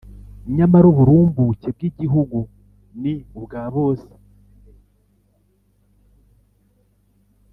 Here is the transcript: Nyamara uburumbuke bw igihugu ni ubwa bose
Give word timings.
Nyamara 0.55 0.85
uburumbuke 0.91 1.67
bw 1.75 1.81
igihugu 1.89 2.37
ni 3.01 3.13
ubwa 3.37 3.63
bose 3.75 4.11